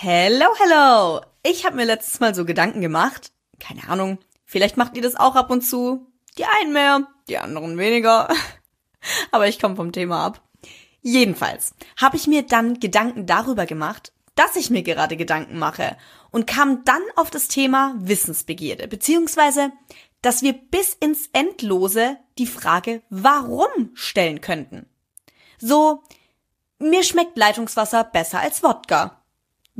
[0.00, 1.20] Hello, hello!
[1.42, 3.32] Ich habe mir letztes Mal so Gedanken gemacht.
[3.58, 6.06] Keine Ahnung, vielleicht macht ihr das auch ab und zu.
[6.38, 8.28] Die einen mehr, die anderen weniger.
[9.32, 10.40] Aber ich komme vom Thema ab.
[11.00, 15.96] Jedenfalls habe ich mir dann Gedanken darüber gemacht, dass ich mir gerade Gedanken mache
[16.30, 19.72] und kam dann auf das Thema Wissensbegierde, beziehungsweise,
[20.22, 24.86] dass wir bis ins Endlose die Frage warum stellen könnten.
[25.58, 26.04] So,
[26.78, 29.17] mir schmeckt Leitungswasser besser als Wodka.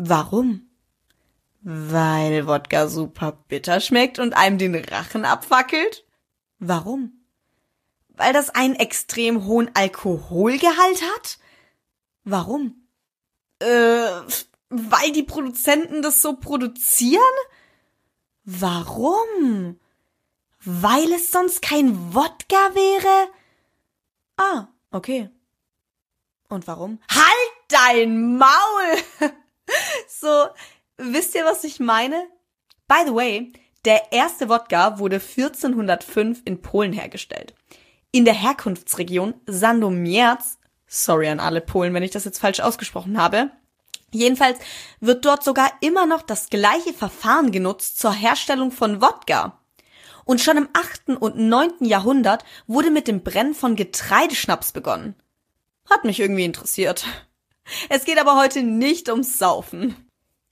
[0.00, 0.70] Warum?
[1.62, 6.06] Weil Wodka super bitter schmeckt und einem den Rachen abfackelt?
[6.60, 7.24] Warum?
[8.10, 11.38] Weil das einen extrem hohen Alkoholgehalt hat?
[12.22, 12.86] Warum?
[13.58, 13.66] Äh,
[14.68, 17.20] weil die Produzenten das so produzieren?
[18.44, 19.80] Warum?
[20.60, 23.32] Weil es sonst kein Wodka wäre?
[24.36, 25.28] Ah, okay.
[26.48, 27.00] Und warum?
[27.10, 29.32] Halt dein Maul!
[30.08, 30.46] So,
[30.96, 32.26] wisst ihr, was ich meine?
[32.86, 33.52] By the way,
[33.84, 37.54] der erste Wodka wurde 1405 in Polen hergestellt.
[38.10, 43.50] In der Herkunftsregion Sandomierz, sorry an alle Polen, wenn ich das jetzt falsch ausgesprochen habe,
[44.10, 44.58] jedenfalls
[45.00, 49.60] wird dort sogar immer noch das gleiche Verfahren genutzt zur Herstellung von Wodka.
[50.24, 51.20] Und schon im 8.
[51.20, 51.72] und 9.
[51.80, 55.14] Jahrhundert wurde mit dem Brennen von Getreideschnaps begonnen.
[55.88, 57.06] Hat mich irgendwie interessiert.
[57.88, 59.96] Es geht aber heute nicht ums Saufen.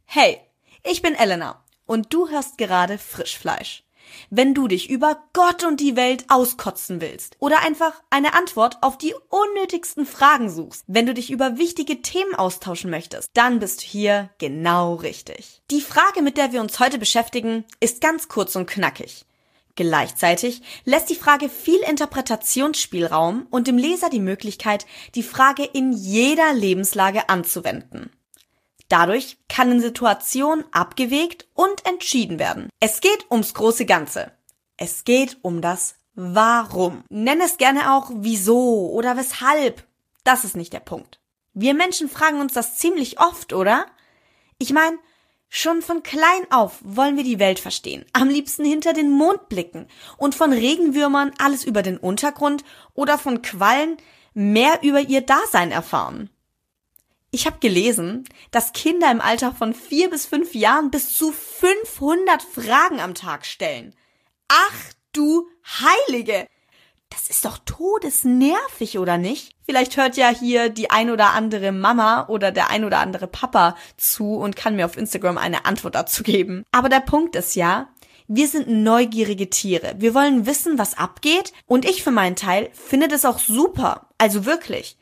[0.05, 0.41] Hey,
[0.85, 3.83] ich bin Elena und du hörst gerade Frischfleisch.
[4.31, 8.99] Wenn du dich über Gott und die Welt auskotzen willst oder einfach eine Antwort auf
[8.99, 13.87] die unnötigsten Fragen suchst, wenn du dich über wichtige Themen austauschen möchtest, dann bist du
[13.87, 15.63] hier genau richtig.
[15.71, 19.27] Die Frage, mit der wir uns heute beschäftigen, ist ganz kurz und knackig.
[19.77, 26.55] Gleichzeitig lässt die Frage viel Interpretationsspielraum und dem Leser die Möglichkeit, die Frage in jeder
[26.55, 28.11] Lebenslage anzuwenden.
[28.89, 32.71] Dadurch kann in Situationen abgewegt und entschieden werden.
[32.81, 34.33] Es geht ums große Ganze.
[34.77, 37.05] Es geht um das Warum.
[37.11, 39.87] Nenn es gerne auch wieso oder weshalb.
[40.25, 41.21] Das ist nicht der Punkt.
[41.53, 43.87] Wir Menschen fragen uns das ziemlich oft, oder?
[44.59, 44.99] Ich meine,
[45.49, 49.87] Schon von klein auf wollen wir die Welt verstehen, am liebsten hinter den Mond blicken
[50.17, 52.65] und von Regenwürmern alles über den Untergrund
[52.95, 53.97] oder von Quallen
[54.35, 56.31] mehr über ihr Dasein erfahren.
[57.31, 62.43] Ich habe gelesen, dass Kinder im Alter von vier bis fünf Jahren bis zu 500
[62.43, 63.95] Fragen am Tag stellen.
[64.49, 65.49] Ach du
[65.81, 66.47] Heilige!
[67.11, 69.53] Das ist doch todesnervig, oder nicht?
[69.65, 73.77] Vielleicht hört ja hier die ein oder andere Mama oder der ein oder andere Papa
[73.97, 76.65] zu und kann mir auf Instagram eine Antwort dazu geben.
[76.73, 77.89] Aber der Punkt ist ja,
[78.29, 79.95] wir sind neugierige Tiere.
[79.99, 81.53] Wir wollen wissen, was abgeht.
[81.67, 84.09] Und ich für meinen Teil finde das auch super.
[84.19, 84.97] Also wirklich.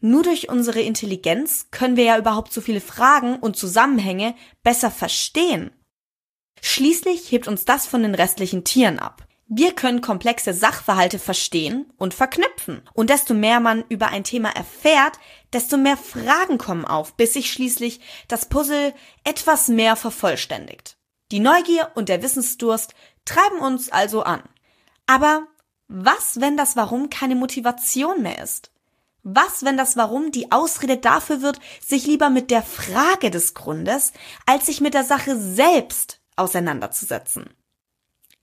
[0.00, 5.72] Nur durch unsere Intelligenz können wir ja überhaupt so viele Fragen und Zusammenhänge besser verstehen.
[6.60, 9.27] Schließlich hebt uns das von den restlichen Tieren ab.
[9.50, 12.82] Wir können komplexe Sachverhalte verstehen und verknüpfen.
[12.92, 15.18] Und desto mehr man über ein Thema erfährt,
[15.54, 18.94] desto mehr Fragen kommen auf, bis sich schließlich das Puzzle
[19.24, 20.98] etwas mehr vervollständigt.
[21.32, 22.94] Die Neugier und der Wissensdurst
[23.24, 24.42] treiben uns also an.
[25.06, 25.46] Aber
[25.88, 28.70] was, wenn das Warum keine Motivation mehr ist?
[29.22, 34.12] Was, wenn das Warum die Ausrede dafür wird, sich lieber mit der Frage des Grundes,
[34.44, 37.48] als sich mit der Sache selbst auseinanderzusetzen?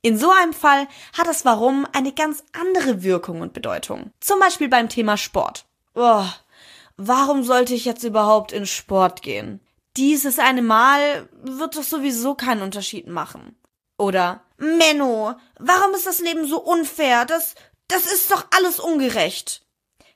[0.06, 4.12] In so einem Fall hat das Warum eine ganz andere Wirkung und Bedeutung.
[4.20, 5.66] Zum Beispiel beim Thema Sport.
[5.96, 6.26] Oh,
[6.96, 9.62] warum sollte ich jetzt überhaupt in Sport gehen?
[9.98, 13.56] Dieses eine Mal wird doch sowieso keinen Unterschied machen.
[13.98, 17.26] Oder Menno, warum ist das Leben so unfair?
[17.26, 17.56] Das,
[17.88, 19.66] das ist doch alles ungerecht.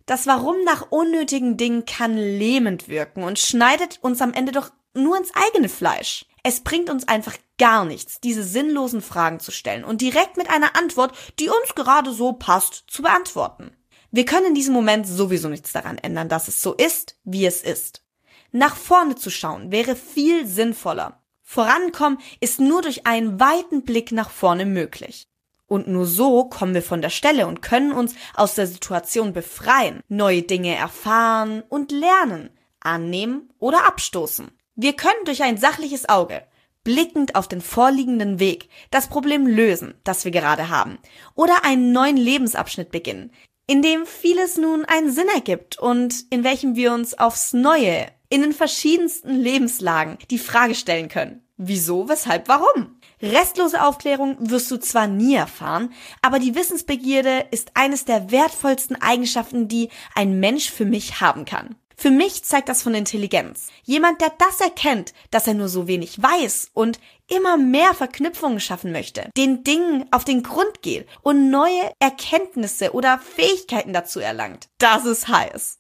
[0.06, 4.70] Das Warum nach unnötigen Dingen kann lähmend wirken und schneidet uns am Ende doch
[5.04, 6.26] nur ins eigene Fleisch.
[6.44, 10.76] Es bringt uns einfach gar nichts, diese sinnlosen Fragen zu stellen und direkt mit einer
[10.76, 13.72] Antwort, die uns gerade so passt, zu beantworten.
[14.12, 17.62] Wir können in diesem Moment sowieso nichts daran ändern, dass es so ist, wie es
[17.62, 18.04] ist.
[18.52, 21.22] Nach vorne zu schauen wäre viel sinnvoller.
[21.44, 25.28] Vorankommen ist nur durch einen weiten Blick nach vorne möglich.
[25.68, 30.01] Und nur so kommen wir von der Stelle und können uns aus der Situation befreien,
[30.07, 32.50] neue Dinge erfahren und lernen,
[32.80, 34.50] annehmen oder abstoßen.
[34.81, 36.42] Wir können durch ein sachliches Auge,
[36.86, 41.00] blickend auf den vorliegenden Weg, das Problem lösen, das wir gerade haben,
[41.36, 43.34] oder einen neuen Lebensabschnitt beginnen,
[43.68, 48.42] in dem vieles nun einen Sinn ergibt und in welchem wir uns aufs Neue, in
[48.42, 51.44] den verschiedensten Lebenslagen die Frage stellen können.
[51.58, 53.02] Wieso, weshalb, warum?
[53.22, 55.92] Restlose Aufklärung wirst du zwar nie erfahren,
[56.22, 61.75] aber die Wissensbegierde ist eines der wertvollsten Eigenschaften, die ein Mensch für mich haben kann.
[62.00, 63.68] Für mich zeigt das von Intelligenz.
[63.84, 66.98] Jemand, der das erkennt, dass er nur so wenig weiß und
[67.28, 73.19] immer mehr Verknüpfungen schaffen möchte, den Dingen auf den Grund geht und neue Erkenntnisse oder
[73.19, 74.69] Fähigkeiten dazu erlangt.
[74.78, 75.80] Das ist heiß.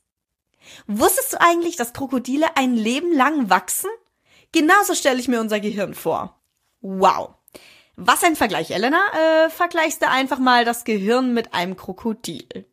[0.87, 3.89] Wusstest du eigentlich, dass Krokodile ein Leben lang wachsen?
[4.51, 6.37] Genauso stelle ich mir unser Gehirn vor.
[6.81, 7.35] Wow.
[7.95, 9.45] Was ein Vergleich, Elena.
[9.45, 12.68] Äh, vergleichst du einfach mal das Gehirn mit einem Krokodil.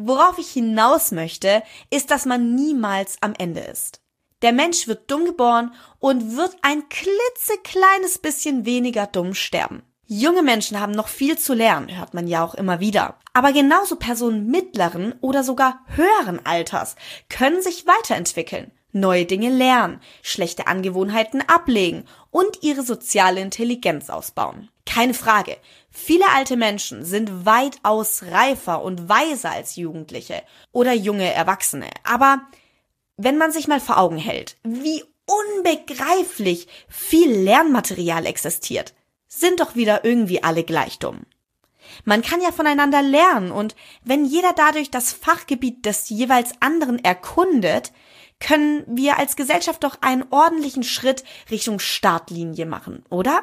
[0.00, 4.00] Worauf ich hinaus möchte, ist, dass man niemals am Ende ist.
[4.42, 9.82] Der Mensch wird dumm geboren und wird ein klitzekleines bisschen weniger dumm sterben.
[10.06, 13.18] Junge Menschen haben noch viel zu lernen, hört man ja auch immer wieder.
[13.32, 16.94] Aber genauso Personen mittleren oder sogar höheren Alters
[17.28, 24.68] können sich weiterentwickeln, neue Dinge lernen, schlechte Angewohnheiten ablegen und ihre soziale Intelligenz ausbauen.
[24.88, 25.56] Keine Frage,
[25.90, 31.88] Viele alte Menschen sind weitaus reifer und weiser als Jugendliche oder junge Erwachsene.
[32.04, 32.42] Aber
[33.16, 38.94] wenn man sich mal vor Augen hält, wie unbegreiflich viel Lernmaterial existiert,
[39.26, 41.26] sind doch wieder irgendwie alle gleich dumm.
[42.04, 43.74] Man kann ja voneinander lernen und
[44.04, 47.92] wenn jeder dadurch das Fachgebiet des jeweils anderen erkundet,
[48.40, 53.42] können wir als Gesellschaft doch einen ordentlichen Schritt Richtung Startlinie machen, oder?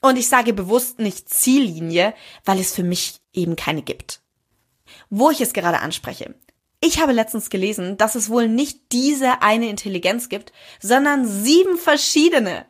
[0.00, 2.14] Und ich sage bewusst nicht Ziellinie,
[2.44, 4.20] weil es für mich eben keine gibt.
[5.10, 6.34] Wo ich es gerade anspreche.
[6.80, 12.64] Ich habe letztens gelesen, dass es wohl nicht diese eine Intelligenz gibt, sondern sieben verschiedene.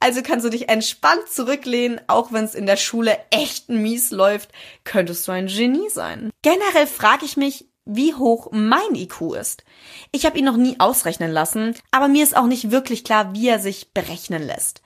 [0.00, 4.50] Also kannst du dich entspannt zurücklehnen, auch wenn es in der Schule echt mies läuft,
[4.84, 6.30] könntest du ein Genie sein.
[6.42, 9.64] Generell frage ich mich, wie hoch mein IQ ist.
[10.12, 13.48] Ich habe ihn noch nie ausrechnen lassen, aber mir ist auch nicht wirklich klar, wie
[13.48, 14.82] er sich berechnen lässt.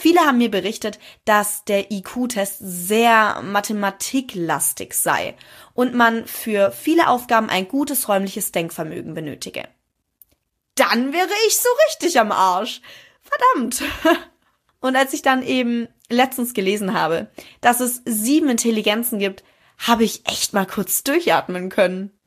[0.00, 5.36] Viele haben mir berichtet, dass der IQ-Test sehr mathematiklastig sei
[5.74, 9.68] und man für viele Aufgaben ein gutes räumliches Denkvermögen benötige.
[10.74, 12.80] Dann wäre ich so richtig am Arsch.
[13.20, 13.82] Verdammt.
[14.80, 17.30] Und als ich dann eben letztens gelesen habe,
[17.60, 19.44] dass es sieben Intelligenzen gibt,
[19.76, 22.18] habe ich echt mal kurz durchatmen können.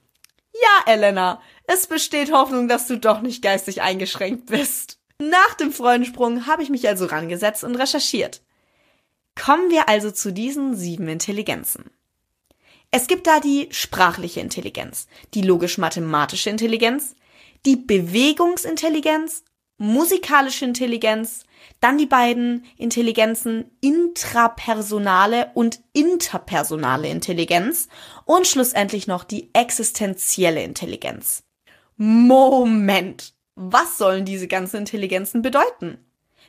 [0.54, 5.00] Ja, Elena, es besteht Hoffnung, dass du doch nicht geistig eingeschränkt bist.
[5.20, 8.42] Nach dem Freudensprung habe ich mich also rangesetzt und recherchiert.
[9.36, 11.90] Kommen wir also zu diesen sieben Intelligenzen.
[12.92, 17.16] Es gibt da die sprachliche Intelligenz, die logisch-mathematische Intelligenz,
[17.66, 19.44] die Bewegungsintelligenz,
[19.78, 21.44] musikalische Intelligenz,
[21.80, 27.88] dann die beiden Intelligenzen intrapersonale und interpersonale Intelligenz
[28.26, 31.44] und schlussendlich noch die existenzielle Intelligenz.
[31.98, 35.98] Moment, was sollen diese ganzen Intelligenzen bedeuten?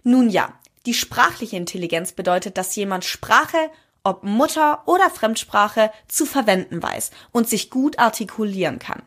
[0.03, 3.71] Nun ja, die sprachliche Intelligenz bedeutet, dass jemand Sprache,
[4.03, 9.03] ob Mutter oder Fremdsprache, zu verwenden weiß und sich gut artikulieren kann.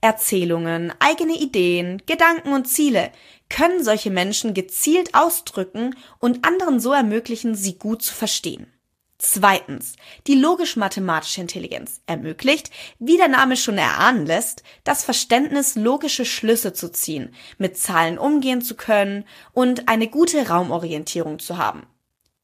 [0.00, 3.10] Erzählungen, eigene Ideen, Gedanken und Ziele
[3.48, 8.72] können solche Menschen gezielt ausdrücken und anderen so ermöglichen, sie gut zu verstehen.
[9.22, 9.96] Zweitens,
[10.26, 16.90] die logisch-mathematische Intelligenz ermöglicht, wie der Name schon erahnen lässt, das Verständnis, logische Schlüsse zu
[16.90, 21.82] ziehen, mit Zahlen umgehen zu können und eine gute Raumorientierung zu haben.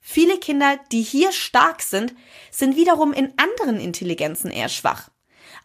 [0.00, 2.14] Viele Kinder, die hier stark sind,
[2.50, 5.08] sind wiederum in anderen Intelligenzen eher schwach.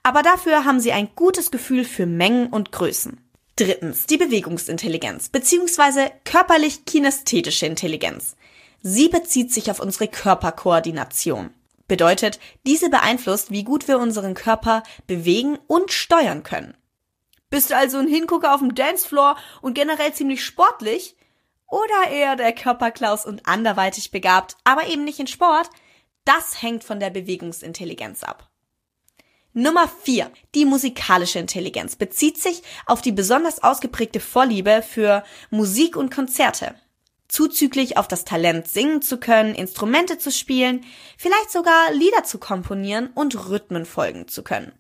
[0.03, 3.19] Aber dafür haben sie ein gutes Gefühl für Mengen und Größen.
[3.57, 6.09] Drittens, die Bewegungsintelligenz bzw.
[6.23, 8.37] körperlich-kinästhetische Intelligenz.
[8.81, 11.54] Sie bezieht sich auf unsere Körperkoordination.
[11.88, 16.76] Bedeutet, diese beeinflusst, wie gut wir unseren Körper bewegen und steuern können.
[17.50, 21.16] Bist du also ein Hingucker auf dem Dancefloor und generell ziemlich sportlich?
[21.68, 25.69] Oder eher der Körperklaus und anderweitig begabt, aber eben nicht in Sport?
[26.26, 28.50] Das hängt von der Bewegungsintelligenz ab.
[29.54, 30.31] Nummer 4.
[30.56, 36.76] Die musikalische Intelligenz bezieht sich auf die besonders ausgeprägte Vorliebe für Musik und Konzerte
[37.31, 40.85] zuzüglich auf das Talent singen zu können, Instrumente zu spielen,
[41.18, 44.73] vielleicht sogar Lieder zu komponieren und Rhythmen folgen zu können.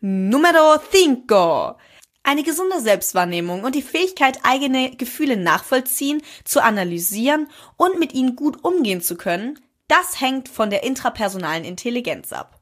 [0.00, 1.76] Numero 5.
[2.22, 8.62] Eine gesunde Selbstwahrnehmung und die Fähigkeit, eigene Gefühle nachvollziehen, zu analysieren und mit ihnen gut
[8.62, 12.60] umgehen zu können, das hängt von der intrapersonalen Intelligenz ab.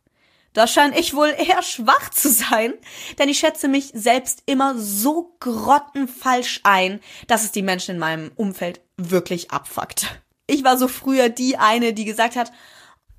[0.52, 2.74] Da scheine ich wohl eher schwach zu sein,
[3.18, 8.30] denn ich schätze mich selbst immer so grottenfalsch ein, dass es die Menschen in meinem
[8.36, 10.22] Umfeld wirklich abfuckt.
[10.46, 12.52] Ich war so früher die eine, die gesagt hat,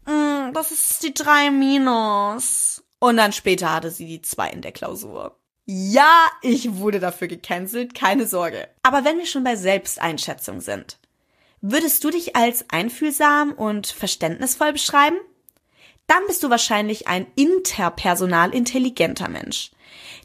[0.05, 2.84] mm, das ist die drei minus.
[3.00, 5.38] Und dann später hatte sie die zwei in der Klausur.
[5.65, 8.67] Ja, ich wurde dafür gecancelt, keine Sorge.
[8.84, 11.00] Aber wenn wir schon bei Selbsteinschätzung sind,
[11.62, 15.17] würdest du dich als einfühlsam und verständnisvoll beschreiben?
[16.07, 19.71] Dann bist du wahrscheinlich ein interpersonal intelligenter Mensch.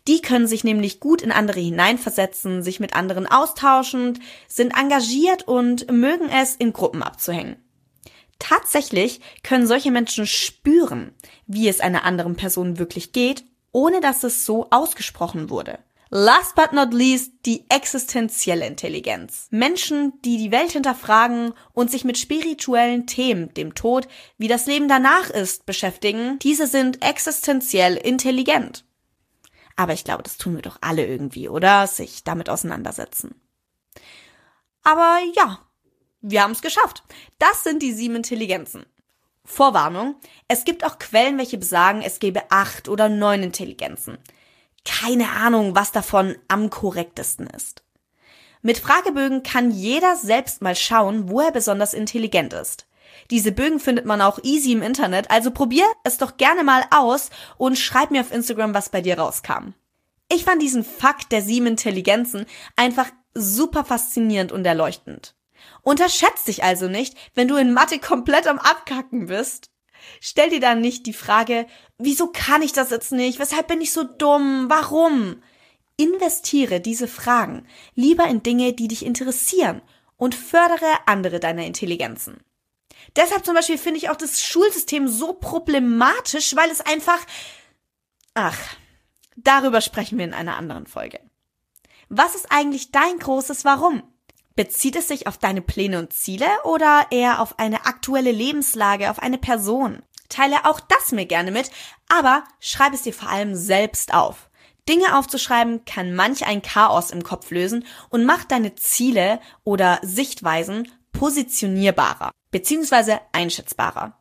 [0.08, 5.90] Die können sich nämlich gut in andere hineinversetzen, sich mit anderen austauschen, sind engagiert und
[5.90, 7.56] mögen es, in Gruppen abzuhängen.
[8.38, 11.14] Tatsächlich können solche Menschen spüren,
[11.46, 15.78] wie es einer anderen Person wirklich geht, ohne dass es so ausgesprochen wurde.
[16.12, 19.46] Last but not least die existenzielle Intelligenz.
[19.50, 24.88] Menschen, die die Welt hinterfragen und sich mit spirituellen Themen, dem Tod, wie das Leben
[24.88, 28.84] danach ist, beschäftigen, diese sind existenziell intelligent.
[29.76, 31.86] Aber ich glaube, das tun wir doch alle irgendwie, oder?
[31.86, 33.40] Sich damit auseinandersetzen.
[34.82, 35.60] Aber ja,
[36.22, 37.04] wir haben es geschafft.
[37.38, 38.84] Das sind die sieben Intelligenzen.
[39.44, 40.16] Vorwarnung,
[40.48, 44.18] es gibt auch Quellen, welche besagen, es gäbe acht oder neun Intelligenzen
[44.84, 47.82] keine Ahnung, was davon am korrektesten ist.
[48.62, 52.86] Mit Fragebögen kann jeder selbst mal schauen, wo er besonders intelligent ist.
[53.30, 57.30] Diese Bögen findet man auch easy im Internet, also probier es doch gerne mal aus
[57.56, 59.74] und schreib mir auf Instagram, was bei dir rauskam.
[60.30, 62.46] Ich fand diesen Fakt der sieben Intelligenzen
[62.76, 65.34] einfach super faszinierend und erleuchtend.
[65.82, 69.69] Unterschätzt dich also nicht, wenn du in Mathe komplett am Abkacken bist
[70.20, 71.66] Stell dir dann nicht die Frage,
[71.98, 73.38] wieso kann ich das jetzt nicht?
[73.38, 74.66] Weshalb bin ich so dumm?
[74.68, 75.42] Warum?
[75.96, 79.82] Investiere diese Fragen lieber in Dinge, die dich interessieren
[80.16, 82.42] und fördere andere deiner Intelligenzen.
[83.16, 87.18] Deshalb zum Beispiel finde ich auch das Schulsystem so problematisch, weil es einfach,
[88.34, 88.58] ach,
[89.36, 91.20] darüber sprechen wir in einer anderen Folge.
[92.08, 94.02] Was ist eigentlich dein großes Warum?
[94.56, 99.20] Bezieht es sich auf deine Pläne und Ziele oder eher auf eine aktuelle Lebenslage, auf
[99.20, 100.02] eine Person?
[100.28, 101.70] Teile auch das mir gerne mit,
[102.08, 104.50] aber schreib es dir vor allem selbst auf.
[104.88, 110.90] Dinge aufzuschreiben kann manch ein Chaos im Kopf lösen und macht deine Ziele oder Sichtweisen
[111.12, 113.18] positionierbarer bzw.
[113.32, 114.16] einschätzbarer.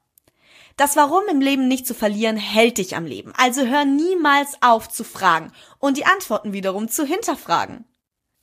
[0.78, 4.90] Das Warum im Leben nicht zu verlieren hält dich am Leben, also hör niemals auf
[4.90, 7.86] zu fragen und die Antworten wiederum zu hinterfragen.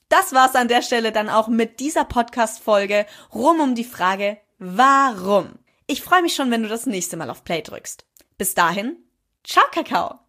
[0.08, 5.58] Das war's an der Stelle dann auch mit dieser Podcast-Folge rum um die Frage, warum?
[5.86, 8.04] Ich freue mich schon, wenn du das nächste Mal auf Play drückst.
[8.38, 8.96] Bis dahin,
[9.44, 10.25] ciao Kakao!